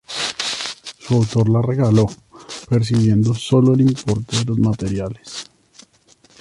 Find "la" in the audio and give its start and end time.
1.47-1.61